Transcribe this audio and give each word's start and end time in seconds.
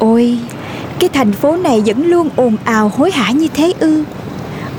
Ôi, 0.00 0.38
cái 0.98 1.10
thành 1.12 1.32
phố 1.32 1.56
này 1.56 1.82
vẫn 1.86 2.06
luôn 2.06 2.28
ồn 2.36 2.56
ào 2.64 2.92
hối 2.96 3.10
hả 3.10 3.30
như 3.30 3.48
thế 3.54 3.72
ư? 3.78 4.04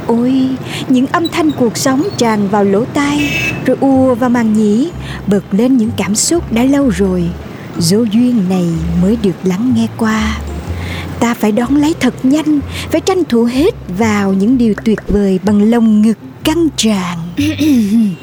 Ôi, 0.08 0.50
những 0.90 1.08
âm 1.08 1.28
thanh 1.28 1.52
cuộc 1.52 1.78
sống 1.78 2.04
tràn 2.18 2.48
vào 2.48 2.64
lỗ 2.64 2.86
tai 2.86 3.30
Rồi 3.66 3.78
ùa 3.80 4.16
vào 4.16 4.30
màng 4.30 4.54
nhĩ 4.54 4.90
Bật 5.28 5.44
lên 5.52 5.78
những 5.78 5.90
cảm 5.98 6.16
xúc 6.16 6.54
đã 6.54 6.64
lâu 6.64 6.90
rồi. 6.90 7.30
Dấu 7.78 8.06
duyên 8.06 8.50
này 8.50 8.66
mới 9.02 9.18
được 9.24 9.36
lắng 9.44 9.74
nghe 9.76 9.88
qua. 9.98 10.38
Ta 11.20 11.34
phải 11.34 11.52
đón 11.52 11.76
lấy 11.76 11.96
thật 12.00 12.14
nhanh 12.24 12.60
Phải 12.92 13.02
tranh 13.02 13.24
thủ 13.30 13.44
hết 13.44 13.76
vào 13.98 14.34
những 14.34 14.58
điều 14.58 14.74
tuyệt 14.86 15.00
vời 15.08 15.40
Bằng 15.44 15.72
lồng 15.72 16.02
ngực 16.02 16.18
căng 16.44 16.68
tràn. 16.78 17.18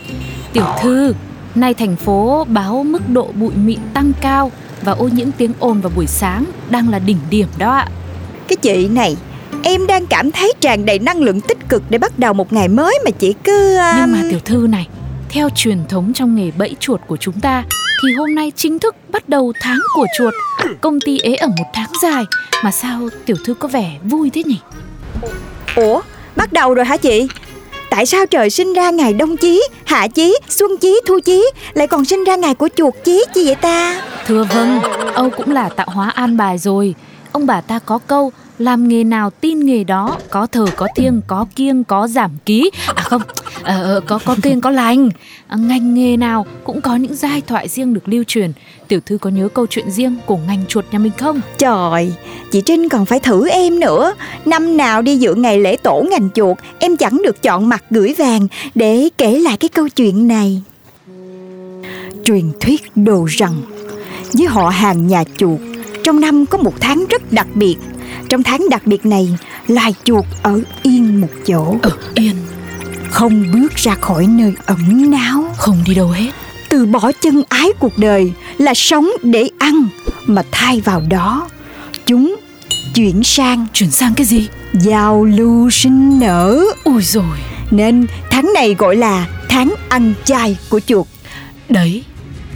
Tiểu 0.53 0.67
thư, 0.83 1.15
nay 1.55 1.75
thành 1.75 1.97
phố 1.97 2.45
báo 2.49 2.83
mức 2.83 3.09
độ 3.09 3.29
bụi 3.35 3.55
mịn 3.55 3.79
tăng 3.95 4.13
cao 4.21 4.51
và 4.83 4.93
ô 4.93 5.09
nhiễm 5.09 5.29
tiếng 5.39 5.53
ồn 5.59 5.81
vào 5.81 5.93
buổi 5.97 6.07
sáng 6.07 6.45
đang 6.71 6.89
là 6.89 6.99
đỉnh 6.99 7.19
điểm 7.31 7.49
đó 7.59 7.73
ạ. 7.73 7.89
Cái 8.49 8.57
chị 8.57 8.89
này 8.89 9.17
Em 9.63 9.87
đang 9.87 10.07
cảm 10.07 10.31
thấy 10.31 10.53
tràn 10.61 10.87
đầy 10.87 10.99
năng 10.99 11.21
lượng 11.21 11.41
tích 11.41 11.59
cực 11.69 11.83
Để 11.91 11.99
bắt 11.99 12.19
đầu 12.19 12.33
một 12.33 12.53
ngày 12.53 12.69
mới 12.69 12.99
mà 13.05 13.11
chị 13.11 13.35
cứ 13.45 13.77
um, 13.77 13.97
Nhưng 13.97 14.13
mà 14.13 14.29
tiểu 14.31 14.41
thư 14.45 14.67
này, 14.71 14.89
theo 15.29 15.49
truyền 15.55 15.79
thống 15.89 16.13
trong 16.15 16.35
nghề 16.35 16.51
bẫy 16.59 16.77
chuột 16.81 17.01
của 17.07 17.17
chúng 17.17 17.41
ta 17.41 17.65
thì 18.03 18.15
hôm 18.15 18.35
nay 18.35 18.53
chính 18.57 18.79
thức 18.79 18.97
bắt 19.09 19.29
đầu 19.29 19.53
tháng 19.61 19.79
của 19.95 20.07
chuột. 20.19 20.35
Công 20.81 21.01
ty 21.01 21.19
ế 21.19 21.35
ở 21.35 21.49
một 21.49 21.65
tháng 21.75 21.93
dài 22.03 22.25
mà 22.65 22.71
sao 22.71 23.09
tiểu 23.27 23.37
thư 23.45 23.55
có 23.55 23.69
vẻ 23.69 23.99
vui 24.05 24.31
thế 24.31 24.43
nhỉ? 24.45 24.59
Ủa, 25.77 26.01
bắt 26.37 26.53
đầu 26.53 26.75
rồi 26.75 26.85
hả 26.85 26.97
chị? 26.97 27.29
Tại 27.91 28.07
sao 28.07 28.27
trời 28.27 28.51
sinh 28.51 28.73
ra 28.73 28.91
ngày 28.91 29.13
đông 29.13 29.37
chí, 29.37 29.63
hạ 29.85 30.09
chí, 30.09 30.39
xuân 30.49 30.71
chí, 30.81 31.01
thu 31.07 31.21
chí 31.25 31.51
Lại 31.75 31.87
còn 31.87 32.05
sinh 32.05 32.25
ra 32.25 32.37
ngày 32.37 32.55
của 32.55 32.69
chuột 32.77 32.95
chí 33.05 33.25
chi 33.35 33.45
vậy 33.45 33.55
ta? 33.55 34.03
Thưa 34.29 34.45
vâng, 34.45 34.81
Âu 35.15 35.31
cũng 35.31 35.51
là 35.51 35.69
tạo 35.69 35.87
hóa 35.91 36.11
an 36.11 36.37
bài 36.37 36.59
rồi. 36.59 36.95
Ông 37.33 37.47
bà 37.47 37.61
ta 37.61 37.79
có 37.79 37.99
câu 37.99 38.33
làm 38.59 38.89
nghề 38.89 39.05
nào 39.05 39.31
tin 39.31 39.61
nghề 39.61 39.85
đó 39.85 40.19
có 40.31 40.47
thờ 40.47 40.67
có 40.77 40.89
thiêng 40.97 41.21
có 41.27 41.47
kiêng 41.57 41.85
có 41.85 42.09
giảm 42.09 42.31
ký. 42.47 42.71
À 42.95 43.03
không 43.03 43.23
ờ, 43.63 43.83
ờ, 43.83 44.01
có 44.01 44.19
có 44.25 44.37
kiêng 44.43 44.61
có 44.61 44.71
lành. 44.71 45.09
À, 45.47 45.57
ngành 45.57 45.95
nghề 45.95 46.17
nào 46.17 46.47
cũng 46.65 46.81
có 46.81 46.97
những 46.97 47.15
giai 47.15 47.41
thoại 47.41 47.69
riêng 47.69 47.95
được 47.95 48.09
lưu 48.09 48.25
truyền. 48.27 48.53
Tiểu 48.89 49.01
thư 49.07 49.19
có 49.19 49.31
nhớ 49.31 49.49
câu 49.55 49.67
chuyện 49.67 49.91
riêng 49.91 50.17
của 50.27 50.37
ngành 50.37 50.65
chuột 50.69 50.85
nhà 50.93 50.99
mình 50.99 51.13
không? 51.19 51.41
Trời, 51.59 52.13
chị 52.53 52.61
Trinh 52.61 52.89
còn 52.89 53.07
phải 53.07 53.21
thử 53.21 53.49
em 53.49 53.81
nữa. 53.81 54.15
Năm 54.45 54.77
nào 54.77 55.03
đi 55.03 55.17
dự 55.17 55.35
ngày 55.35 55.61
lễ 55.61 55.77
tổ 55.77 56.05
ngành 56.11 56.29
chuột 56.35 56.59
Em 56.79 56.97
chẳng 56.97 57.21
được 57.25 57.43
chọn 57.43 57.69
mặt 57.69 57.85
gửi 57.91 58.15
vàng 58.19 58.47
Để 58.75 59.09
kể 59.19 59.39
lại 59.39 59.57
cái 59.57 59.69
câu 59.69 59.89
chuyện 59.89 60.29
này. 60.29 60.63
Truyền 62.25 62.53
thuyết 62.61 62.97
đồ 62.97 63.25
rằng 63.31 63.55
với 64.33 64.47
họ 64.47 64.69
hàng 64.69 65.07
nhà 65.07 65.25
chuột. 65.37 65.61
Trong 66.05 66.21
năm 66.21 66.47
có 66.47 66.59
một 66.59 66.75
tháng 66.81 67.05
rất 67.11 67.33
đặc 67.33 67.47
biệt. 67.55 67.77
Trong 68.29 68.43
tháng 68.43 68.69
đặc 68.71 68.87
biệt 68.87 69.07
này 69.07 69.39
Loài 69.69 69.95
chuột 70.05 70.25
ở 70.43 70.61
yên 70.83 71.21
một 71.21 71.29
chỗ. 71.47 71.77
Ở 71.83 71.91
yên? 72.15 72.37
Không 73.11 73.45
bước 73.53 73.75
ra 73.77 73.95
khỏi 73.95 74.27
nơi 74.27 74.53
ẩn 74.67 75.11
náu. 75.11 75.55
Không 75.57 75.83
đi 75.87 75.95
đâu 75.95 76.09
hết. 76.09 76.31
Từ 76.69 76.87
bỏ 76.87 77.13
chân 77.21 77.43
ái 77.49 77.69
cuộc 77.79 77.99
đời 77.99 78.33
là 78.59 78.75
sống 78.75 79.11
để 79.23 79.49
ăn 79.59 79.89
mà 80.27 80.43
thay 80.51 80.81
vào 80.81 81.03
đó 81.09 81.49
chúng 82.07 82.37
chuyển 82.95 83.25
sang 83.25 83.67
chuyển 83.73 83.91
sang 83.91 84.15
cái 84.15 84.27
gì? 84.27 84.49
Giao 84.73 85.25
lưu 85.25 85.71
sinh 85.71 86.21
nở. 86.21 86.61
Ui 86.85 87.03
rồi 87.03 87.39
nên 87.71 88.07
tháng 88.31 88.53
này 88.55 88.75
gọi 88.75 88.97
là 88.97 89.27
tháng 89.49 89.75
ăn 89.89 90.15
chay 90.25 90.57
của 90.71 90.81
chuột. 90.81 91.07
Đấy, 91.69 92.05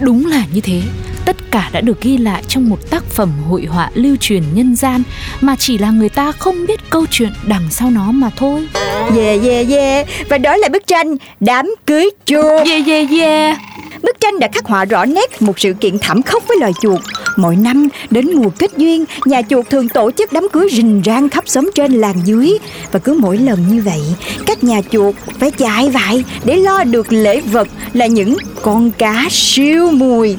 đúng 0.00 0.26
là 0.26 0.44
như 0.54 0.60
thế. 0.60 0.82
Tất 1.24 1.36
cả 1.50 1.70
đã 1.72 1.80
được 1.80 2.00
ghi 2.00 2.18
lại 2.18 2.42
trong 2.48 2.68
một 2.68 2.90
tác 2.90 3.04
phẩm 3.04 3.32
hội 3.48 3.64
họa 3.64 3.90
lưu 3.94 4.16
truyền 4.20 4.42
nhân 4.54 4.76
gian 4.76 5.02
mà 5.40 5.56
chỉ 5.58 5.78
là 5.78 5.90
người 5.90 6.08
ta 6.08 6.32
không 6.32 6.66
biết 6.66 6.80
câu 6.90 7.06
chuyện 7.10 7.32
đằng 7.46 7.68
sau 7.70 7.90
nó 7.90 8.12
mà 8.12 8.30
thôi. 8.36 8.68
yeah 9.16 9.42
yeah 9.42 9.68
yeah 9.68 10.06
và 10.28 10.38
đó 10.38 10.56
là 10.56 10.68
bức 10.68 10.86
tranh 10.86 11.16
đám 11.40 11.74
cưới 11.86 12.10
chuột 12.24 12.66
Yeah 12.66 12.86
yeah 12.86 13.10
yeah. 13.10 13.58
Bức 14.02 14.20
tranh 14.20 14.38
đã 14.38 14.48
khắc 14.52 14.64
họa 14.64 14.84
rõ 14.84 15.04
nét 15.04 15.42
một 15.42 15.60
sự 15.60 15.72
kiện 15.72 15.98
thảm 15.98 16.22
khốc 16.22 16.48
với 16.48 16.56
loài 16.60 16.72
chuột. 16.82 17.00
Mỗi 17.36 17.56
năm 17.56 17.88
đến 18.10 18.32
mùa 18.34 18.50
kết 18.58 18.70
duyên, 18.76 19.04
nhà 19.24 19.42
chuột 19.42 19.70
thường 19.70 19.88
tổ 19.88 20.10
chức 20.10 20.32
đám 20.32 20.48
cưới 20.52 20.68
rình 20.72 21.02
rang 21.04 21.28
khắp 21.28 21.44
xóm 21.46 21.70
trên 21.74 21.92
làng 21.92 22.20
dưới. 22.24 22.58
Và 22.92 22.98
cứ 22.98 23.16
mỗi 23.20 23.38
lần 23.38 23.68
như 23.68 23.82
vậy, 23.82 24.00
các 24.46 24.64
nhà 24.64 24.80
chuột 24.90 25.14
phải 25.40 25.50
chạy 25.50 25.90
vại 25.90 26.24
để 26.44 26.56
lo 26.56 26.84
được 26.84 27.12
lễ 27.12 27.40
vật 27.40 27.68
là 27.92 28.06
những 28.06 28.36
con 28.62 28.90
cá 28.90 29.26
siêu 29.30 29.90
mùi. 29.90 30.36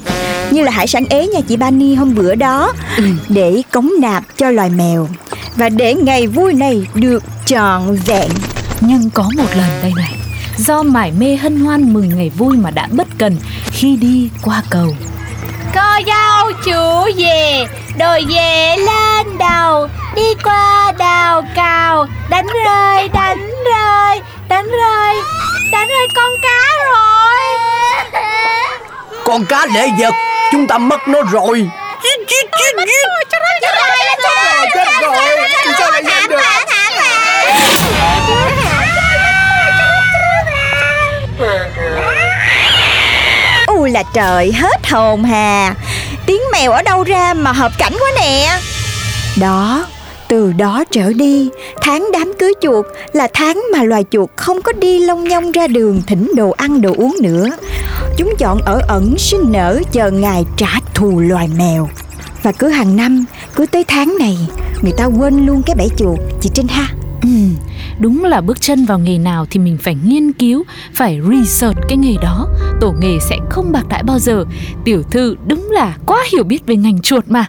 Như 0.53 0.61
là 0.63 0.71
hải 0.71 0.87
sản 0.87 1.05
ế 1.09 1.27
nhà 1.27 1.39
chị 1.47 1.57
Bani 1.57 1.95
hôm 1.95 2.15
bữa 2.15 2.35
đó. 2.35 2.73
Để 3.29 3.61
cống 3.71 3.91
nạp 4.01 4.23
cho 4.37 4.49
loài 4.49 4.69
mèo. 4.69 5.07
Và 5.55 5.69
để 5.69 5.95
ngày 5.95 6.27
vui 6.27 6.53
này 6.53 6.87
được 6.93 7.23
trọn 7.45 7.95
vẹn. 8.05 8.29
Nhưng 8.81 9.09
có 9.09 9.23
một 9.37 9.47
lần 9.55 9.69
đây 9.81 9.91
này, 9.95 10.15
do 10.57 10.83
mải 10.83 11.11
mê 11.11 11.35
hân 11.35 11.59
hoan 11.59 11.93
mừng 11.93 12.17
ngày 12.17 12.29
vui 12.29 12.57
mà 12.57 12.71
đã 12.71 12.87
bất 12.91 13.07
cần 13.17 13.37
khi 13.71 13.95
đi 13.95 14.29
qua 14.43 14.63
cầu. 14.69 14.95
Cô 15.75 15.81
dâu 16.07 16.51
chủ 16.65 17.11
về 17.17 17.65
Đồi 17.99 18.25
về 18.35 18.75
lên 18.77 19.37
đầu 19.37 19.87
Đi 20.15 20.33
qua 20.43 20.91
đào 20.97 21.41
cào. 21.55 22.07
Đánh 22.29 22.47
rơi 22.65 23.07
đánh 23.07 23.51
rơi 23.65 24.21
Đánh 24.49 24.67
rơi 24.67 25.15
Đánh 25.71 25.87
rơi 25.87 26.07
con 26.15 26.31
cá 26.41 26.67
rồi 26.85 27.52
Con 29.25 29.45
cá 29.45 29.66
lễ 29.73 29.88
vật 30.00 30.13
Chúng 30.51 30.67
ta 30.67 30.78
mất 30.78 31.07
nó 31.07 31.22
rồi. 31.31 31.69
Chết 32.03 32.19
rồi 35.01 35.16
sao 35.79 35.91
lại 35.91 36.03
nhanh 36.03 36.29
được 36.29 36.39
Ui 43.68 43.92
là 43.92 44.03
trời 44.13 44.51
hết 44.51 44.88
hồn 44.89 45.24
hà. 45.24 45.74
Tiếng 46.25 46.42
mèo 46.51 46.71
ở 46.71 46.81
đâu 46.81 47.03
ra 47.03 47.33
mà 47.33 47.51
hợp 47.51 47.71
cảnh 47.77 47.94
quá 48.00 48.12
nè. 48.15 48.57
Đó 49.42 49.86
từ 50.27 50.53
đó 50.57 50.83
trở 50.92 51.13
đi 51.13 51.50
Tháng 51.81 52.12
đám 52.13 52.33
cưới 52.39 52.53
chuột 52.62 52.86
Là 53.13 53.27
tháng 53.33 53.63
mà 53.74 53.83
loài 53.83 54.06
chuột 54.12 54.30
không 54.36 54.62
có 54.62 54.71
đi 54.71 55.00
long 55.00 55.24
nhong 55.24 55.51
ra 55.51 55.68
đường 55.68 56.01
Thỉnh 56.07 56.31
đồ 56.36 56.51
ăn 56.57 56.81
đồ 56.81 56.94
uống 56.97 57.15
nữa 57.21 57.50
Chúng 58.18 58.33
chọn 58.38 58.62
ở 58.62 58.81
ẩn 58.88 59.18
sinh 59.18 59.51
nở 59.51 59.81
Chờ 59.92 60.12
ngày 60.12 60.45
trả 60.57 60.80
thù 60.94 61.19
loài 61.19 61.50
mèo 61.57 61.89
Và 62.44 62.51
cứ 62.51 62.69
hàng 62.69 62.95
năm 62.95 63.25
Cứ 63.56 63.65
tới 63.65 63.83
tháng 63.88 64.15
này 64.19 64.38
Người 64.81 64.94
ta 64.98 65.06
quên 65.06 65.45
luôn 65.45 65.62
cái 65.65 65.75
bẫy 65.75 65.89
chuột 65.98 66.19
Chị 66.42 66.50
Trinh 66.54 66.68
ha 66.68 66.88
ừ, 67.24 67.30
đúng 68.00 68.24
là 68.24 68.42
bước 68.42 68.62
chân 68.62 68.86
vào 68.86 69.00
nghề 69.00 69.18
nào 69.18 69.45
thì 69.51 69.60
mình 69.60 69.77
phải 69.77 69.95
nghiên 70.06 70.31
cứu, 70.33 70.63
phải 70.94 71.19
research 71.30 71.77
cái 71.89 71.98
nghề 71.98 72.15
đó. 72.21 72.48
Tổ 72.81 72.94
nghề 73.00 73.19
sẽ 73.30 73.38
không 73.50 73.71
bạc 73.71 73.83
đãi 73.89 74.04
bao 74.04 74.19
giờ. 74.19 74.45
Tiểu 74.86 75.04
thư 75.04 75.36
đúng 75.48 75.69
là 75.71 75.98
quá 76.06 76.18
hiểu 76.33 76.44
biết 76.44 76.66
về 76.66 76.75
ngành 76.75 77.01
chuột 77.01 77.24
mà. 77.27 77.45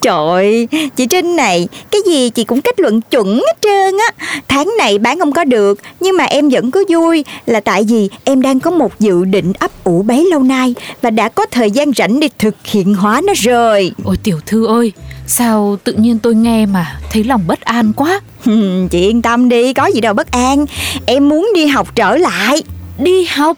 Trời 0.00 0.28
ơi, 0.28 0.68
chị 0.96 1.06
Trinh 1.06 1.36
này, 1.36 1.68
cái 1.90 2.00
gì 2.06 2.30
chị 2.30 2.44
cũng 2.44 2.62
kết 2.62 2.80
luận 2.80 3.00
chuẩn 3.00 3.34
hết 3.34 3.56
trơn 3.60 3.94
á. 3.98 4.26
Tháng 4.48 4.70
này 4.78 4.98
bán 4.98 5.18
không 5.18 5.32
có 5.32 5.44
được, 5.44 5.80
nhưng 6.00 6.16
mà 6.16 6.24
em 6.24 6.48
vẫn 6.48 6.70
cứ 6.70 6.84
vui 6.88 7.24
là 7.46 7.60
tại 7.60 7.84
vì 7.88 8.08
em 8.24 8.42
đang 8.42 8.60
có 8.60 8.70
một 8.70 9.00
dự 9.00 9.24
định 9.24 9.52
ấp 9.58 9.84
ủ 9.84 10.02
bấy 10.02 10.26
lâu 10.30 10.42
nay 10.42 10.74
và 11.02 11.10
đã 11.10 11.28
có 11.28 11.46
thời 11.46 11.70
gian 11.70 11.92
rảnh 11.96 12.20
để 12.20 12.28
thực 12.38 12.54
hiện 12.64 12.94
hóa 12.94 13.20
nó 13.24 13.32
rồi. 13.36 13.92
Ôi 14.04 14.16
tiểu 14.22 14.40
thư 14.46 14.66
ơi, 14.66 14.92
sao 15.26 15.78
tự 15.84 15.92
nhiên 15.92 16.18
tôi 16.18 16.34
nghe 16.34 16.66
mà 16.66 17.00
thấy 17.12 17.24
lòng 17.24 17.42
bất 17.46 17.60
an 17.60 17.92
quá. 17.96 18.20
Chị 18.90 19.00
yên 19.00 19.22
tâm 19.22 19.48
đi, 19.48 19.72
có 19.72 19.86
gì 19.86 20.00
đâu 20.00 20.14
bất 20.14 20.30
an. 20.30 20.66
Em 21.06 21.28
muốn 21.28 21.50
đi 21.54 21.66
học 21.66 21.94
trở 21.94 22.16
lại. 22.16 22.62
Đi 22.98 23.24
học 23.24 23.56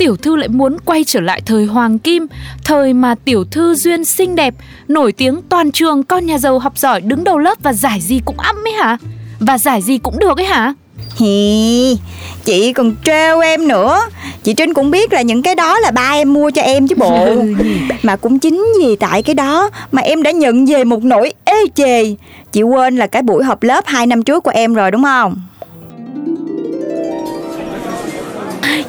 Tiểu 0.00 0.16
thư 0.16 0.36
lại 0.36 0.48
muốn 0.48 0.76
quay 0.84 1.04
trở 1.04 1.20
lại 1.20 1.42
thời 1.46 1.64
hoàng 1.64 1.98
kim 1.98 2.26
Thời 2.64 2.92
mà 2.92 3.14
tiểu 3.24 3.44
thư 3.44 3.74
duyên 3.74 4.04
xinh 4.04 4.36
đẹp 4.36 4.54
Nổi 4.88 5.12
tiếng 5.12 5.40
toàn 5.48 5.72
trường 5.72 6.02
con 6.02 6.26
nhà 6.26 6.38
giàu 6.38 6.58
học 6.58 6.78
giỏi 6.78 7.00
đứng 7.00 7.24
đầu 7.24 7.38
lớp 7.38 7.58
Và 7.62 7.72
giải 7.72 8.00
gì 8.00 8.20
cũng 8.24 8.38
ăm 8.38 8.56
ấy 8.64 8.72
hả? 8.72 8.96
Và 9.40 9.58
giải 9.58 9.82
gì 9.82 9.98
cũng 9.98 10.18
được 10.18 10.38
ấy 10.38 10.46
hả? 10.46 10.74
Hi, 11.16 11.98
chị 12.44 12.72
còn 12.72 12.94
trêu 13.04 13.40
em 13.40 13.68
nữa. 13.68 14.00
Chị 14.42 14.54
Trinh 14.54 14.74
cũng 14.74 14.90
biết 14.90 15.12
là 15.12 15.22
những 15.22 15.42
cái 15.42 15.54
đó 15.54 15.78
là 15.78 15.90
ba 15.90 16.10
em 16.12 16.32
mua 16.32 16.50
cho 16.50 16.62
em 16.62 16.88
chứ 16.88 16.94
bộ. 16.98 17.34
Mà 18.02 18.16
cũng 18.16 18.38
chính 18.38 18.66
vì 18.80 18.96
tại 18.96 19.22
cái 19.22 19.34
đó 19.34 19.70
Mà 19.92 20.02
em 20.02 20.22
đã 20.22 20.30
nhận 20.30 20.66
về 20.66 20.84
một 20.84 21.04
nỗi 21.04 21.32
ê 21.44 21.64
chề. 21.74 22.14
Chị 22.52 22.62
quên 22.62 22.96
là 22.96 23.06
cái 23.06 23.22
buổi 23.22 23.44
họp 23.44 23.62
lớp 23.62 23.84
2 23.86 24.06
năm 24.06 24.22
trước 24.22 24.44
của 24.44 24.52
em 24.54 24.74
rồi 24.74 24.90
đúng 24.90 25.02
không 25.02 25.36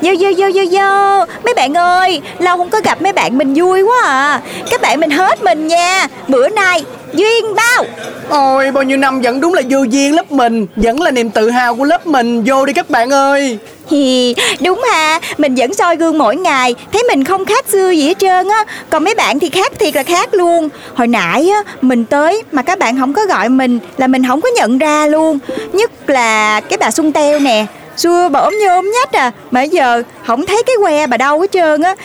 Yo 0.03 0.11
yo 0.11 0.29
yo 0.37 0.47
yo 0.55 0.79
yo 0.79 1.25
Mấy 1.43 1.53
bạn 1.53 1.77
ơi 1.77 2.21
Lâu 2.39 2.57
không 2.57 2.69
có 2.69 2.81
gặp 2.83 3.01
mấy 3.01 3.13
bạn 3.13 3.37
mình 3.37 3.53
vui 3.53 3.81
quá 3.81 4.01
à. 4.03 4.41
Các 4.69 4.81
bạn 4.81 4.99
mình 4.99 5.09
hết 5.09 5.43
mình 5.43 5.67
nha. 5.67 6.07
Bữa 6.27 6.49
nay 6.49 6.83
Duyên 7.13 7.55
bao. 7.55 7.85
Ôi 8.29 8.71
bao 8.71 8.83
nhiêu 8.83 8.97
năm 8.97 9.21
vẫn 9.21 9.41
đúng 9.41 9.53
là 9.53 9.61
vô 9.69 9.83
duyên 9.83 10.15
lớp 10.15 10.31
mình 10.31 10.67
Vẫn 10.75 11.01
là 11.01 11.11
niềm 11.11 11.29
tự 11.29 11.49
hào 11.49 11.75
của 11.75 11.83
lớp 11.83 12.07
mình. 12.07 12.43
Vô 12.43 12.65
đi 12.65 12.73
các 12.73 12.89
bạn 12.89 13.09
ơi. 13.09 13.57
Hi, 13.91 14.35
đúng 14.61 14.81
ha, 14.91 15.19
mình 15.37 15.55
vẫn 15.55 15.73
soi 15.73 15.95
gương 15.95 16.17
mỗi 16.17 16.35
ngày. 16.35 16.75
Thấy 16.93 17.03
mình 17.03 17.23
không 17.23 17.45
khác 17.45 17.65
xưa 17.71 17.89
gì 17.89 18.07
hết 18.07 18.19
trơn 18.19 18.49
á. 18.49 18.65
Còn 18.89 19.03
mấy 19.03 19.15
bạn 19.15 19.39
thì 19.39 19.49
khác 19.49 19.71
thiệt 19.79 19.95
là 19.95 20.03
khác 20.03 20.33
luôn. 20.33 20.69
Hồi 20.95 21.07
nãy 21.07 21.49
á, 21.49 21.73
mình 21.81 22.05
tới 22.05 22.43
mà 22.51 22.61
các 22.61 22.79
bạn 22.79 22.99
không 22.99 23.13
có 23.13 23.25
gọi 23.25 23.49
mình 23.49 23.79
Là 23.97 24.07
mình 24.07 24.27
không 24.27 24.41
có 24.41 24.49
nhận 24.55 24.77
ra 24.77 25.07
luôn. 25.07 25.39
Nhất 25.73 26.09
là 26.09 26.61
cái 26.61 26.77
bà 26.77 26.91
Xuân 26.91 27.11
Teo 27.11 27.39
nè 27.39 27.65
Xưa 28.01 28.29
bà 28.29 28.39
ốm 28.39 28.53
nhôm 28.61 28.91
nhách 28.91 29.11
à. 29.11 29.31
Mà 29.51 29.61
giờ 29.61 30.03
không 30.25 30.45
thấy 30.45 30.63
cái 30.65 30.75
que 30.83 31.07
bà 31.07 31.17
đâu 31.17 31.41
hết 31.41 31.51
trơn 31.51 31.81
á. 31.81 31.95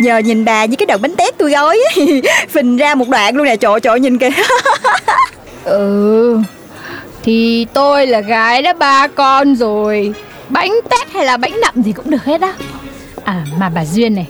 Giờ 0.00 0.18
nhìn 0.18 0.44
bà 0.44 0.64
như 0.64 0.76
cái 0.76 0.86
đợt 0.86 0.98
bánh 0.98 1.16
tét 1.16 1.38
tôi 1.38 1.50
gói 1.50 1.80
Phình 2.48 2.76
ra 2.76 2.94
một 2.94 3.08
đoạn 3.08 3.36
luôn 3.36 3.46
nè 3.46 3.56
trội 3.56 3.80
trội 3.80 4.00
nhìn 4.00 4.18
kìa. 4.18 4.30
Ừ 5.64 6.38
Thì 7.22 7.66
tôi 7.72 8.06
là 8.06 8.20
gái 8.20 8.62
đã 8.62 8.72
ba 8.72 9.06
con 9.06 9.56
rồi. 9.56 10.14
Bánh 10.48 10.72
tét 10.90 11.12
hay 11.12 11.24
là 11.24 11.36
bánh 11.36 11.60
nậm 11.60 11.82
gì 11.82 11.92
cũng 11.92 12.10
được 12.10 12.24
hết 12.24 12.40
á. 12.40 12.54
À 13.24 13.44
mà 13.58 13.68
bà 13.68 13.84
Duyên 13.84 14.14
này, 14.14 14.26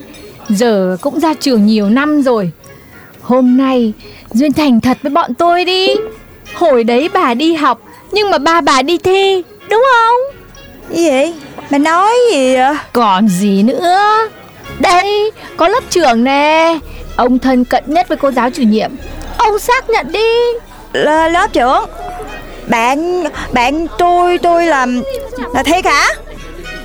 Giờ 0.49 0.96
cũng 1.00 1.20
ra 1.20 1.34
trường 1.34 1.67
nhiều 1.67 1.88
năm 1.88 2.22
rồi. 2.22 2.50
Hôm 3.22 3.56
nay 3.56 3.93
Duyên 4.32 4.52
thành 4.52 4.81
thật 4.81 4.99
với 5.02 5.11
bọn 5.11 5.34
tôi 5.34 5.64
đi. 5.64 5.88
Hồi 6.55 6.84
đấy 6.84 7.08
bà 7.14 7.34
đi 7.34 7.55
học, 7.55 7.81
Nhưng 8.12 8.31
mà 8.31 8.38
ba 8.38 8.61
bà 8.61 8.82
đi 8.82 8.99
thi, 8.99 9.43
Đúng 9.70 9.84
không? 9.93 10.35
Gì? 10.90 11.10
Vậy? 11.10 11.34
Bà 11.70 11.78
nói 11.78 12.12
gì 12.32 12.56
vậy? 12.56 12.74
Còn 12.92 13.28
gì 13.28 13.62
nữa? 13.62 13.98
Đây 14.78 15.30
có 15.56 15.68
lớp 15.68 15.80
trưởng 15.90 16.24
nè. 16.24 16.78
Ông 17.16 17.38
thân 17.38 17.64
cận 17.64 17.84
nhất 17.86 18.08
với 18.08 18.16
cô 18.18 18.30
giáo 18.30 18.50
chủ 18.50 18.62
nhiệm. 18.62 18.90
Ông 19.36 19.58
xác 19.58 19.90
nhận 19.90 20.12
đi. 20.12 20.28
L- 20.92 21.30
lớp 21.30 21.52
trưởng. 21.52 21.84
Bạn 22.66 23.24
bạn 23.52 23.86
tôi 23.98 24.38
tôi 24.38 24.66
làm 24.66 25.02
là 25.54 25.62
thiệt 25.62 25.84
hả 25.84 26.06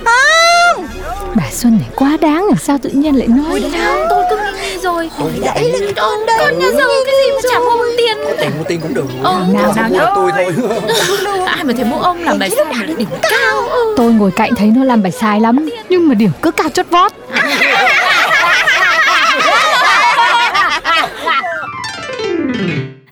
không! 0.04 0.86
Bà 1.34 1.44
Xuân 1.52 1.72
này 1.80 1.88
quá 1.96 2.16
đáng 2.20 2.46
à 2.52 2.56
Sao 2.60 2.78
tự 2.82 2.90
nhiên 2.90 3.18
lại 3.18 3.28
nói 3.28 3.60
Đâu 3.60 4.06
tôi 4.10 4.24
cứ 4.30 4.36
rồi. 4.82 5.10
Đấy 5.40 5.70
là 5.72 5.78
cái 5.78 5.92
con 5.96 6.26
đây 6.26 6.36
Con 6.38 6.58
nhà 6.58 6.70
giàu 6.70 6.88
cái 7.06 7.14
gì 7.14 7.32
mà 7.34 7.40
chả 7.52 7.58
mua 7.58 7.78
bằng 7.78 7.94
tiền. 7.96 8.16
Tiền 8.40 8.50
mua 8.58 8.64
tiền 8.68 8.80
cũng 8.80 8.94
được. 8.94 9.04
Ờ, 9.22 9.44
nào, 9.52 9.74
nào, 9.76 9.88
mua 9.88 10.10
tôi 10.14 10.32
thôi. 10.34 11.40
Ai 11.46 11.64
mà 11.64 11.72
thấy 11.76 11.84
mỗi 11.84 12.00
ông 12.02 12.24
làm 12.24 12.38
bài 12.38 12.50
sai 12.50 12.64
mà 12.64 12.84
lại 12.84 12.94
điểm 12.98 13.08
cao. 13.22 13.68
Ừ. 13.68 13.94
Tôi 13.96 14.12
ngồi 14.12 14.30
cạnh 14.36 14.54
thấy 14.54 14.68
nó 14.76 14.84
làm 14.84 15.02
bài 15.02 15.12
sai 15.12 15.40
lắm 15.40 15.68
Nhưng 15.88 16.08
mà 16.08 16.14
điểm 16.14 16.30
cứ 16.42 16.50
cao 16.50 16.68
chót 16.68 16.86
vót. 16.90 17.12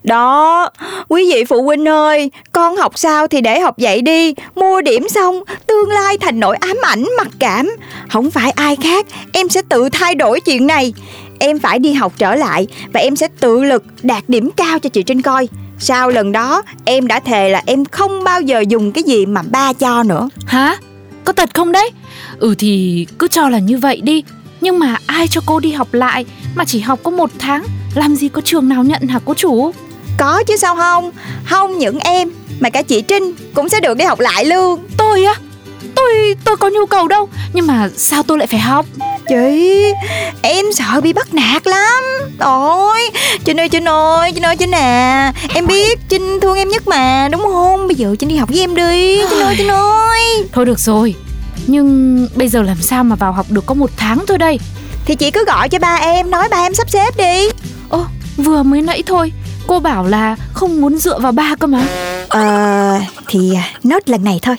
Đó, 0.02 0.70
quý 1.08 1.32
vị 1.32 1.44
phụ 1.44 1.62
huynh 1.62 1.88
ơi, 1.88 2.30
con 2.52 2.76
học 2.76 2.98
sao 2.98 3.26
thì 3.28 3.40
để 3.40 3.60
học 3.60 3.74
vậy 3.78 4.00
đi, 4.02 4.34
mua 4.54 4.80
điểm 4.80 5.08
xong, 5.08 5.42
tương 5.66 5.90
lai 5.90 6.18
thành 6.18 6.40
nỗi 6.40 6.56
ám 6.60 6.76
ảnh 6.82 7.04
mặc 7.16 7.26
cảm. 7.38 7.76
Không 8.12 8.30
phải 8.30 8.50
ai 8.50 8.76
khác, 8.82 9.06
em 9.32 9.48
sẽ 9.48 9.62
tự 9.68 9.88
thay 9.92 10.14
đổi 10.14 10.40
chuyện 10.40 10.66
này. 10.66 10.92
Em 11.40 11.58
phải 11.58 11.78
đi 11.78 11.92
học 11.92 12.12
trở 12.18 12.34
lại 12.34 12.66
và 12.92 13.00
em 13.00 13.16
sẽ 13.16 13.28
tự 13.40 13.64
lực 13.64 13.84
đạt 14.02 14.24
điểm 14.28 14.50
cao 14.56 14.78
cho 14.78 14.88
chị 14.88 15.02
Trinh 15.02 15.22
coi. 15.22 15.48
Sau 15.78 16.10
lần 16.10 16.32
đó, 16.32 16.62
em 16.84 17.06
đã 17.06 17.20
thề 17.20 17.48
là 17.48 17.62
em 17.66 17.84
không 17.84 18.24
bao 18.24 18.40
giờ 18.40 18.64
dùng 18.68 18.92
cái 18.92 19.02
gì 19.02 19.26
mà 19.26 19.42
ba 19.42 19.72
cho 19.72 20.02
nữa. 20.02 20.28
Hả? 20.46 20.76
Có 21.24 21.32
thật 21.32 21.50
không 21.54 21.72
đấy? 21.72 21.90
Ừ 22.38 22.54
thì 22.58 23.06
cứ 23.18 23.28
cho 23.28 23.48
là 23.48 23.58
như 23.58 23.78
vậy 23.78 24.00
đi 24.02 24.22
Nhưng 24.60 24.78
mà 24.78 24.96
ai 25.06 25.28
cho 25.28 25.40
cô 25.46 25.60
đi 25.60 25.72
học 25.72 25.94
lại 25.94 26.24
Mà 26.54 26.64
chỉ 26.64 26.80
học 26.80 27.00
có 27.02 27.10
một 27.10 27.30
tháng 27.38 27.64
Làm 27.94 28.16
gì 28.16 28.28
có 28.28 28.40
trường 28.40 28.68
nào 28.68 28.84
nhận 28.84 29.02
hả 29.02 29.20
cô 29.24 29.34
chủ 29.34 29.72
Có 30.18 30.42
chứ 30.46 30.56
sao 30.56 30.76
không? 30.76 31.10
Không 31.44 31.78
những 31.78 31.98
em 31.98 32.30
mà 32.60 32.70
cả 32.70 32.82
chị 32.82 33.00
Trinh 33.02 33.32
cũng 33.54 33.68
sẽ 33.68 33.80
được 33.80 33.96
đi 33.96 34.04
học 34.04 34.20
lại 34.20 34.44
luôn. 34.44 34.80
Tôi 34.96 35.24
á 35.24 35.34
Tôi 36.00 36.36
tôi 36.44 36.56
có 36.56 36.68
nhu 36.68 36.86
cầu 36.86 37.08
đâu. 37.08 37.28
Nhưng 37.52 37.66
mà 37.66 37.88
sao 37.96 38.22
tôi 38.22 38.38
lại 38.38 38.46
phải 38.46 38.60
học? 38.60 38.86
Chị, 39.28 39.84
em 40.42 40.64
sợ 40.72 41.00
bị 41.00 41.12
bắt 41.12 41.34
nạt 41.34 41.66
lắm. 41.66 42.02
Ôi, 42.38 43.10
Trinh 43.44 43.60
ơi 43.60 43.68
Trinh 43.68 43.88
ơi, 43.88 44.32
Trinh 44.34 44.46
ơi 44.46 44.56
Trinh 44.56 44.74
à. 44.74 45.32
Em 45.54 45.66
biết 45.66 45.98
Trinh 46.08 46.40
thương 46.40 46.56
em 46.56 46.68
nhất 46.68 46.88
mà, 46.88 47.28
đúng 47.32 47.42
không? 47.42 47.86
Bây 47.86 47.94
giờ 47.94 48.14
Trinh 48.18 48.28
đi 48.28 48.36
học 48.36 48.48
với 48.48 48.60
em 48.60 48.74
đi. 48.74 49.22
Trinh 49.30 49.40
ơi 49.40 49.54
Trinh 49.58 49.70
ơi. 49.70 50.20
Thôi 50.52 50.64
được 50.64 50.78
rồi. 50.78 51.14
Nhưng 51.66 52.28
bây 52.34 52.48
giờ 52.48 52.62
làm 52.62 52.82
sao 52.82 53.04
mà 53.04 53.16
vào 53.16 53.32
học 53.32 53.46
được 53.48 53.66
có 53.66 53.74
một 53.74 53.90
tháng 53.96 54.24
thôi 54.26 54.38
đây? 54.38 54.58
Thì 55.04 55.14
chị 55.14 55.30
cứ 55.30 55.44
gọi 55.44 55.68
cho 55.68 55.78
ba 55.78 55.94
em, 55.94 56.30
nói 56.30 56.48
ba 56.48 56.56
em 56.56 56.74
sắp 56.74 56.90
xếp 56.90 57.16
đi. 57.16 57.48
Ô 57.88 58.04
vừa 58.36 58.62
mới 58.62 58.82
nãy 58.82 59.02
thôi. 59.06 59.32
Cô 59.66 59.80
bảo 59.80 60.06
là 60.06 60.36
không 60.52 60.80
muốn 60.80 60.98
dựa 60.98 61.18
vào 61.18 61.32
ba 61.32 61.54
cơ 61.60 61.66
mà. 61.66 61.82
Ờ, 62.28 63.00
thì 63.28 63.54
à, 63.56 63.64
nốt 63.82 64.08
lần 64.08 64.24
này 64.24 64.38
thôi 64.42 64.56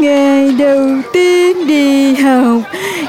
Ngày 0.00 0.52
đầu 0.58 0.88
tiên 1.12 1.66
đi 1.66 2.14
học. 2.14 2.62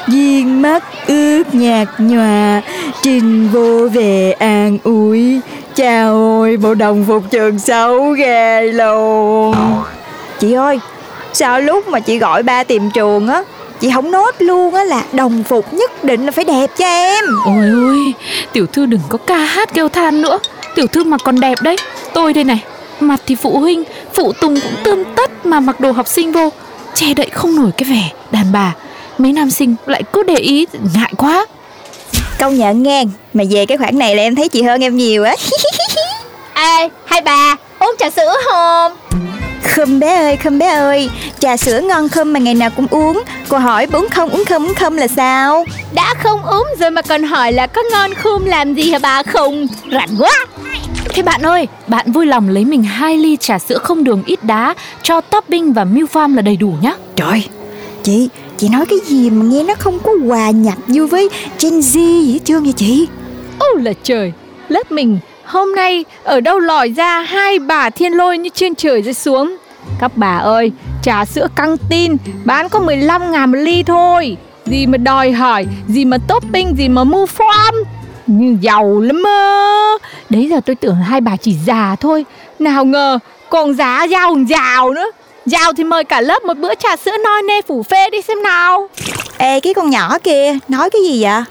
Duyên 0.07 0.61
mắt 0.61 0.83
ướt 1.07 1.43
nhạt 1.55 1.87
nhòa 1.97 2.61
Trình 3.01 3.49
vô 3.53 3.87
về 3.93 4.31
an 4.31 4.77
ủi. 4.83 5.39
Chào 5.75 6.13
ôi 6.13 6.57
bộ 6.57 6.73
đồng 6.73 7.05
phục 7.07 7.23
trường 7.31 7.59
xấu 7.59 8.11
ghê 8.11 8.61
luôn. 8.61 9.55
Chị 10.39 10.53
ơi 10.53 10.79
Sao 11.33 11.61
lúc 11.61 11.87
mà 11.87 11.99
chị 11.99 12.17
gọi 12.17 12.43
ba 12.43 12.63
tìm 12.63 12.91
trường 12.91 13.27
á 13.27 13.43
Chị 13.79 13.91
không 13.93 14.11
nốt 14.11 14.35
luôn 14.39 14.73
á 14.73 14.83
là 14.83 15.03
đồng 15.13 15.43
phục 15.43 15.73
nhất 15.73 16.03
định 16.03 16.25
là 16.25 16.31
phải 16.31 16.45
đẹp 16.45 16.67
cho 16.77 16.85
em. 16.85 17.25
Ôi 17.45 17.69
ôi 17.73 18.13
Tiểu 18.51 18.65
thư 18.65 18.85
đừng 18.85 19.01
có 19.09 19.17
ca 19.17 19.37
hát 19.37 19.73
kêu 19.73 19.89
than 19.89 20.21
nữa. 20.21 20.39
Tiểu 20.75 20.87
thư 20.87 21.03
mà 21.03 21.17
còn 21.23 21.39
đẹp 21.39 21.57
đấy. 21.61 21.75
Tôi 22.13 22.33
đây 22.33 22.43
này 22.43 22.63
Mặt 22.99 23.19
thì 23.25 23.35
phụ 23.35 23.59
huynh 23.59 23.83
Phụ 24.13 24.33
tùng 24.41 24.55
cũng 24.61 24.75
tươm 24.83 25.03
tất 25.15 25.45
Mà 25.45 25.59
mặc 25.59 25.79
đồ 25.79 25.91
học 25.91 26.07
sinh 26.07 26.31
vô 26.31 26.49
Che 26.99 27.13
đậy 27.13 27.29
không 27.29 27.55
nổi 27.55 27.71
cái 27.77 27.89
vẻ 27.89 28.11
đàn 28.31 28.51
bà. 28.51 28.73
Mấy 29.17 29.33
nam 29.33 29.51
sinh 29.51 29.75
lại 29.85 30.03
cứ 30.13 30.23
để 30.23 30.35
ý 30.35 30.65
Ngại 30.95 31.13
quá. 31.17 31.45
Công 32.39 32.57
nhận 32.57 32.83
nghe 32.83 33.03
Mà 33.33 33.43
về 33.49 33.65
cái 33.65 33.77
khoản 33.77 33.99
này 33.99 34.15
là 34.15 34.23
em 34.23 34.35
thấy 34.35 34.49
chị 34.49 34.61
hơn 34.61 34.83
em 34.83 34.97
nhiều 34.97 35.23
á. 35.23 35.35
Ê, 36.53 36.89
hai 37.05 37.21
bà, 37.21 37.55
uống 37.79 37.95
trà 37.99 38.09
sữa 38.09 38.35
không? 38.45 38.97
Khum 39.75 39.99
bé 39.99 40.15
ơi 40.15 40.37
khum 40.43 40.59
bé 40.59 40.67
ơi. 40.67 41.09
Trà 41.39 41.57
sữa 41.57 41.79
ngon 41.79 42.09
khum 42.09 42.33
mà 42.33 42.39
ngày 42.39 42.53
nào 42.53 42.69
cũng 42.69 42.87
uống. 42.89 43.23
Cô 43.49 43.57
hỏi 43.57 43.87
uống 43.93 44.09
không 44.09 44.29
uống 44.29 44.45
không 44.45 44.65
uống 44.65 44.75
không 44.75 44.97
là 44.97 45.07
sao? 45.07 45.65
Đã 45.93 46.13
không 46.23 46.43
uống 46.43 46.67
rồi 46.79 46.91
mà 46.91 47.01
còn 47.01 47.23
hỏi 47.23 47.51
là 47.51 47.67
có 47.67 47.81
ngon 47.91 48.13
khum 48.15 48.45
làm 48.45 48.73
gì 48.73 48.91
hả 48.91 48.99
bà? 48.99 49.23
Khùng 49.23 49.67
Rảnh 49.91 50.09
quá 50.19 50.45
Thế 51.17 51.23
bạn 51.23 51.41
ơi 51.41 51.67
Bạn 51.87 52.11
vui 52.11 52.25
lòng 52.25 52.49
lấy 52.49 52.65
mình 52.65 52.83
hai 52.83 53.17
ly 53.17 53.37
trà 53.37 53.59
sữa 53.59 53.77
không 53.77 54.03
đường 54.03 54.23
ít 54.25 54.43
đá 54.43 54.73
Cho 55.01 55.21
topping 55.21 55.73
và 55.73 55.83
milk 55.83 56.11
farm 56.11 56.35
là 56.35 56.41
đầy 56.41 56.55
đủ 56.57 56.73
nhá. 56.81 56.93
Trời 57.15 57.43
Chị 58.03 58.29
Chị 58.57 58.69
nói 58.69 58.85
cái 58.85 58.99
gì 59.05 59.29
mà 59.29 59.45
nghe 59.45 59.63
nó 59.63 59.73
không 59.79 59.99
có 59.99 60.11
hòa 60.27 60.49
nhập 60.49 60.77
vô 60.87 61.05
với 61.05 61.29
Gen 61.61 61.73
Z 61.79 62.21
gì 62.23 62.33
hết 62.33 62.39
trơn 62.43 62.63
vậy 62.63 62.73
chị? 62.73 63.07
Ôi 63.59 63.81
là 63.81 63.93
trời 64.03 64.33
Lớp 64.69 64.91
mình 64.91 65.19
hôm 65.45 65.75
nay 65.75 66.05
ở 66.23 66.41
đâu 66.41 66.59
lòi 66.59 66.89
ra 66.89 67.21
hai 67.21 67.59
bà 67.59 67.89
thiên 67.89 68.13
lôi 68.13 68.37
như 68.37 68.49
trên 68.53 68.75
trời 68.75 69.01
rơi 69.01 69.13
xuống. 69.13 69.57
Các 69.99 70.11
bà 70.15 70.37
ơi 70.37 70.71
Trà 71.03 71.25
sữa 71.25 71.47
căng 71.55 71.77
tin 71.89 72.17
Bán 72.45 72.69
có 72.69 72.79
15 72.79 73.31
ngàn 73.31 73.51
một 73.51 73.57
ly 73.61 73.83
thôi. 73.83 74.37
Gì 74.65 74.87
mà 74.87 74.97
đòi 74.97 75.31
hỏi 75.31 75.65
Gì 75.87 76.05
mà 76.05 76.17
topping 76.27 76.77
Gì 76.77 76.89
mà 76.89 77.03
mua 77.03 77.25
form 77.25 77.73
như 77.73 77.96
giàu 78.61 78.99
lắm 78.99 79.21
mơ 79.21 79.97
Đấy 80.29 80.47
giờ 80.49 80.59
tôi 80.65 80.75
tưởng 80.75 80.95
hai 80.95 81.21
bà 81.21 81.35
chỉ 81.35 81.55
già 81.65 81.95
thôi. 81.99 82.25
Nào 82.59 82.85
ngờ, 82.85 83.19
còn 83.49 83.73
giá 83.73 84.03
giàu 84.03 84.35
giàu 84.49 84.89
nữa. 84.93 85.11
Giàu 85.45 85.73
thì 85.73 85.83
mời 85.83 86.03
cả 86.03 86.21
lớp 86.21 86.43
một 86.45 86.57
bữa 86.57 86.75
trà 86.75 86.95
sữa 86.95 87.17
noi 87.23 87.41
nê 87.41 87.61
phủ 87.61 87.83
phê 87.83 88.09
đi 88.09 88.21
xem 88.21 88.43
nào. 88.43 88.87
Ê, 89.37 89.59
cái 89.59 89.73
con 89.73 89.89
nhỏ 89.89 90.17
kia, 90.23 90.57
Nói 90.67 90.89
cái 90.89 91.01
gì 91.01 91.23
vậy? 91.23 91.41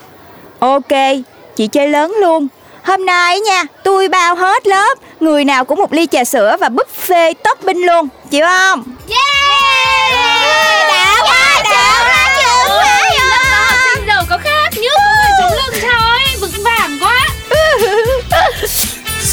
Ok, 0.59 1.23
Chị 1.57 1.67
chơi 1.67 1.89
lớn 1.89 2.15
luôn. 2.21 2.49
Hôm 2.83 3.07
nay 3.07 3.41
nha, 3.41 3.65
Tôi 3.85 4.09
bao 4.09 4.35
hết 4.35 4.67
lớp. 4.67 4.99
Người 5.21 5.45
nào 5.45 5.65
cũng 5.65 5.79
một 5.79 5.93
ly 5.93 6.07
trà 6.07 6.25
sữa 6.25 6.57
Và 6.61 6.69
buffet 6.69 7.35
topping 7.35 7.87
luôn. 7.87 8.09
Chịu 8.31 8.47
không? 8.47 8.96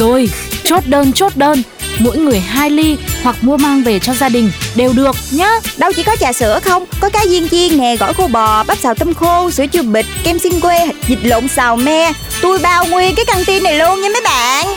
Rồi, 0.04 0.30
chốt 0.64 0.84
đơn 0.88 1.14
chốt 1.14 1.32
đơn. 1.36 1.62
Mỗi 2.00 2.18
người 2.18 2.40
hai 2.40 2.70
ly 2.70 2.98
hoặc 3.24 3.36
mua 3.42 3.58
mang 3.58 3.84
về 3.84 4.00
cho 4.00 4.14
gia 4.14 4.30
đình 4.30 4.52
đều 4.76 4.94
được 4.94 5.16
nhá. 5.32 5.50
Đâu 5.78 5.92
chỉ 5.96 6.04
có 6.04 6.16
trà 6.20 6.34
sữa 6.34 6.60
không 6.64 6.86
Có 7.00 7.10
cá 7.10 7.20
viên 7.30 7.50
chiên 7.50 7.78
nè, 7.78 7.96
gỏi 7.96 8.14
khô 8.14 8.28
bò, 8.28 8.64
bắp 8.64 8.78
xào 8.78 8.94
tôm 8.94 9.14
khô, 9.14 9.52
sữa 9.52 9.66
chua 9.72 9.84
bịch, 9.84 10.06
kem 10.24 10.40
xiên 10.40 10.60
quê, 10.60 10.88
vịt 11.08 11.20
lộn 11.24 11.48
xào 11.48 11.76
me. 11.76 12.12
Tôi 12.42 12.60
bao 12.60 12.86
nguyên 12.86 13.16
cái 13.16 13.26
căng 13.26 13.46
tin 13.46 13.64
này 13.64 13.78
luôn 13.78 14.02
nha 14.02 14.10
mấy 14.10 14.22
bạn. 14.24 14.68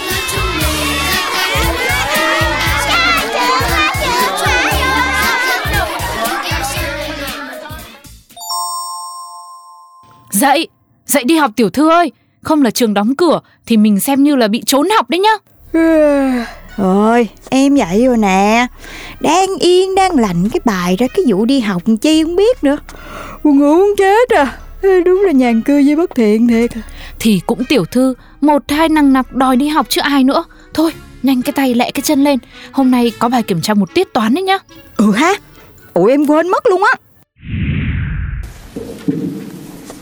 Dậy, 10.31 10.69
dậy 11.07 11.25
đi 11.25 11.37
học 11.37 11.51
tiểu 11.57 11.71
thư 11.71 11.91
ơi 11.91 12.13
Không 12.43 12.63
là 12.63 12.71
trường 12.71 12.95
đóng 12.95 13.17
cửa 13.17 13.41
thì 13.67 13.77
mình 13.77 14.01
xem 14.01 14.23
như 14.23 14.37
là 14.37 14.49
bị 14.49 14.63
trốn 14.67 14.89
học 14.97 15.11
đấy 15.11 15.21
nhá. 15.21 15.37
Rồi, 16.77 17.29
em 17.51 17.75
dậy 17.77 18.07
rồi 18.07 18.17
nè. 18.17 18.67
Đang 19.21 19.49
yên, 19.61 19.95
đang 19.95 20.19
lạnh 20.19 20.49
cái 20.53 20.61
bài 20.65 20.97
ra 20.99 21.07
cái 21.15 21.25
vụ 21.29 21.45
đi 21.45 21.61
học 21.61 21.83
chi 22.01 22.23
không 22.23 22.37
biết 22.37 22.65
nữa. 22.65 22.77
Buồn 23.45 23.59
ngủ 23.59 23.75
muốn 23.77 23.95
chết 23.99 24.29
à. 24.31 24.59
Ê, 24.83 25.01
Đúng 25.01 25.23
là 25.27 25.33
nhàn 25.33 25.63
cư 25.63 25.83
với 25.87 25.97
bất 25.97 26.15
thiện 26.15 26.49
thiệt. 26.49 26.71
Thì 27.19 27.41
cũng 27.47 27.65
tiểu 27.65 27.85
thư 27.85 28.15
Một 28.41 28.63
hai 28.69 28.89
năng 28.89 29.13
nặc 29.13 29.33
đòi 29.33 29.57
đi 29.57 29.69
học 29.69 29.87
chứ 29.89 30.01
ai 30.01 30.25
nữa. 30.25 30.45
Thôi 30.75 30.93
nhanh 31.23 31.43
cái 31.43 31.53
tay 31.53 31.75
lẹ 31.75 31.91
cái 31.91 32.03
chân 32.03 32.25
lên. 32.25 32.39
Hôm 32.73 32.91
nay 32.91 33.13
có 33.19 33.29
bài 33.29 33.43
kiểm 33.43 33.61
tra 33.61 33.75
một 33.75 33.95
tiết 33.95 34.13
toán 34.13 34.35
đấy 34.35 34.43
nhá. 34.43 34.59
Ừ 34.97 35.13
ha. 35.13 35.33
Ủa 35.95 36.07
em 36.07 36.27
quên 36.27 36.49
mất 36.49 36.67
luôn 36.67 36.83
á. 36.83 36.95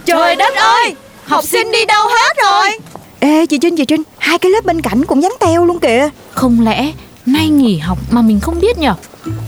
Trời 0.04 0.36
đất 0.36 0.54
ơi 0.54 0.94
Học 1.26 1.44
sinh 1.44 1.72
đi 1.72 1.84
đâu 1.84 2.06
hết 2.08 2.36
rồi? 2.42 2.78
Ê 3.20 3.46
chị 3.46 3.58
Trinh 3.58 3.76
chị 3.76 3.84
Trinh 3.84 4.02
Hai 4.18 4.38
cái 4.38 4.52
lớp 4.52 4.64
bên 4.64 4.80
cạnh 4.80 5.04
cũng 5.04 5.20
vắng 5.20 5.34
teo 5.40 5.64
luôn 5.64 5.78
kìa. 5.78 6.08
Không 6.32 6.64
lẽ 6.64 6.92
nay 7.26 7.48
nghỉ 7.48 7.78
học 7.78 7.98
mà 8.10 8.22
mình 8.22 8.40
không 8.40 8.60
biết 8.60 8.78
nhở? 8.78 8.94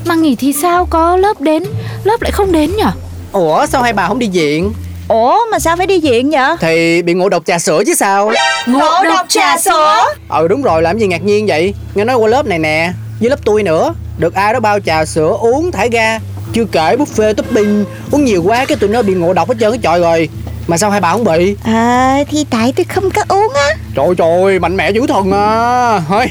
Mà 0.04 0.14
nghỉ 0.14 0.36
thì 0.36 0.52
sao 0.52 0.86
có 0.86 1.16
lớp 1.16 1.40
đến 1.40 1.64
Lớp 2.04 2.22
lại 2.22 2.30
không 2.30 2.52
đến 2.52 2.76
nhở? 2.76 2.90
Ủa 3.32 3.66
sao 3.66 3.82
hai 3.82 3.92
bà 3.92 4.08
không 4.08 4.18
đi 4.18 4.28
viện? 4.28 4.72
Ủa 5.08 5.38
mà 5.50 5.58
sao 5.58 5.76
phải 5.76 5.86
đi 5.86 6.00
viện 6.00 6.30
vậy 6.30 6.56
Thì 6.60 7.02
bị 7.02 7.14
ngộ 7.14 7.28
độc 7.28 7.42
trà 7.46 7.58
sữa 7.58 7.82
chứ 7.86 7.94
sao? 7.94 8.32
Ngộ 8.66 9.04
độc 9.04 9.26
trà 9.28 9.58
sữa? 9.58 10.04
Ừ 10.28 10.48
đúng 10.48 10.62
rồi 10.62 10.82
làm 10.82 10.98
gì 10.98 11.06
ngạc 11.06 11.24
nhiên 11.24 11.46
vậy? 11.46 11.74
Nghe 11.94 12.04
nói 12.04 12.16
qua 12.16 12.28
lớp 12.28 12.46
này 12.46 12.58
nè 12.58 12.92
Với 13.20 13.30
lớp 13.30 13.38
tôi 13.44 13.62
nữa 13.62 13.94
Được 14.18 14.34
ai 14.34 14.52
đó 14.52 14.60
bao 14.60 14.80
trà 14.80 15.04
sữa 15.04 15.36
uống 15.40 15.72
thải 15.72 15.88
ga 15.88 16.18
Chưa 16.52 16.64
kể 16.64 16.96
buffet 16.96 17.34
topping 17.34 17.84
Uống 18.10 18.24
nhiều 18.24 18.42
quá 18.42 18.64
cái 18.64 18.76
tụi 18.76 18.90
nó 18.90 19.02
bị 19.02 19.14
ngộ 19.14 19.32
độc 19.32 19.48
hết 19.48 19.54
trơn 19.60 19.70
cái 19.70 19.80
trọi 19.82 20.00
rồi 20.00 20.28
Mà 20.66 20.76
sao 20.78 20.90
hai 20.90 21.00
bà 21.00 21.12
không 21.12 21.24
bị? 21.24 21.56
À 21.64 22.18
thì 22.30 22.44
tại 22.50 22.72
tôi 22.76 22.84
không 22.84 23.10
có 23.10 23.22
uống 23.28 23.52
á. 23.54 23.76
Trời 23.96 24.06
trời 24.18 24.58
mạnh 24.58 24.76
mẽ 24.76 24.90
dữ 24.90 25.06
thần 25.08 25.32
à. 25.32 26.00
Thôi 26.08 26.26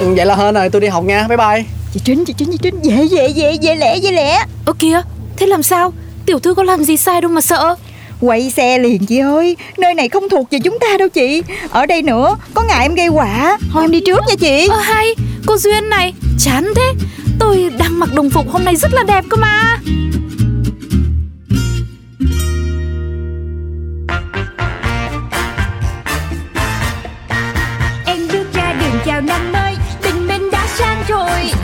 vậy 0.00 0.26
là 0.26 0.34
hên 0.36 0.54
rồi 0.54 0.68
tôi 0.70 0.80
đi 0.80 0.88
học 0.88 1.04
nha. 1.04 1.26
Bye 1.28 1.36
bye. 1.36 1.64
Chị 1.94 2.00
Trinh 2.04 2.24
chị 2.24 2.32
Trinh 2.38 2.48
chị 2.52 2.58
Trinh. 2.62 2.80
Về 2.82 3.06
về 3.10 3.32
về 3.36 3.56
về 3.62 3.74
lẹ 3.74 3.98
về 4.02 4.10
lẹ 4.12 4.44
Ơ 4.64 4.72
kìa 4.78 5.02
thế 5.36 5.46
làm 5.46 5.62
sao? 5.62 5.92
Tiểu 6.26 6.38
thư 6.38 6.54
có 6.54 6.62
làm 6.62 6.84
gì 6.84 6.96
sai 6.96 7.20
đâu 7.20 7.30
mà 7.30 7.40
sợ. 7.40 7.76
Quay 8.20 8.50
xe 8.50 8.78
liền 8.78 9.06
chị 9.06 9.18
ơi. 9.18 9.56
Nơi 9.78 9.94
này 9.94 10.08
không 10.08 10.28
thuộc 10.28 10.50
về 10.50 10.58
chúng 10.64 10.78
ta 10.78 10.86
đâu 10.98 11.08
chị. 11.08 11.42
Ở 11.70 11.86
đây 11.86 12.02
nữa 12.02 12.36
Có 12.54 12.62
ngại 12.62 12.82
em 12.82 12.94
gây 12.94 13.06
họa 13.06 13.58
Thôi 13.72 13.84
em 13.84 13.90
đi 13.90 14.00
trước 14.06 14.20
nha 14.28 14.34
chị. 14.40 14.68
Ơ 14.70 14.76
hay 14.76 15.14
cô 15.46 15.56
Duyên 15.58 15.88
này 15.88 16.14
Chán 16.38 16.72
thế. 16.76 16.92
Tôi 17.38 17.70
đang 17.78 17.98
mặc 17.98 18.14
đồng 18.14 18.30
phục 18.30 18.50
hôm 18.50 18.64
nay 18.64 18.76
rất 18.76 18.92
là 18.94 19.02
đẹp 19.02 19.24
cơ 19.30 19.36
mà 19.36 19.78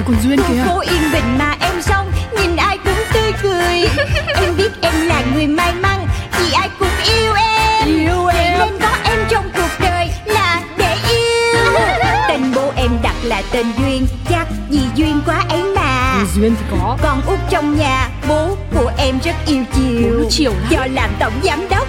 Còn 0.07 0.17
Duyên 0.23 0.39
Khu 0.43 0.55
phố 0.67 0.81
yên 0.81 1.03
bình 1.13 1.39
mà 1.39 1.55
em 1.61 1.83
xong 1.83 2.13
Nhìn 2.41 2.57
ai 2.57 2.79
cũng 2.85 2.95
tươi 3.13 3.33
cười. 3.43 3.89
Em 4.35 4.57
biết 4.57 4.71
em 4.81 5.07
là 5.07 5.23
người 5.35 5.47
may 5.47 5.73
mắn 5.75 6.07
Vì 6.39 6.53
ai 6.53 6.71
cũng 6.79 6.89
yêu 7.05 7.33
em. 7.35 7.89
Yêu 7.89 8.25
Vậy 8.25 8.59
nên 8.59 8.79
có 8.81 8.89
em 9.05 9.19
trong 9.29 9.45
cuộc 9.55 9.71
đời 9.81 10.09
là 10.27 10.63
để 10.79 10.97
yêu. 11.11 11.73
Tên 12.29 12.53
bố 12.55 12.73
em 12.77 12.91
đặt 13.03 13.15
là 13.23 13.43
tên 13.53 13.67
Duyên 13.79 14.07
Chắc 14.31 14.47
vì 14.71 14.81
duyên 14.95 15.21
quá 15.27 15.45
ấy 15.49 15.63
mà. 15.63 16.25
Duyên 16.35 16.55
thì 16.61 16.67
có. 16.71 16.99
Con 17.03 17.23
út 17.27 17.39
trong 17.51 17.79
nhà 17.79 18.09
Bố 18.29 18.57
của 18.75 18.93
em 18.99 19.19
rất 19.25 19.35
yêu 19.47 19.65
chiều. 19.75 20.19
Bố 20.23 20.29
chiều 20.31 20.53
lắm. 20.53 20.71
Do 20.71 20.87
làm 20.95 21.11
tổng 21.21 21.33
giám 21.43 21.69
đốc 21.71 21.89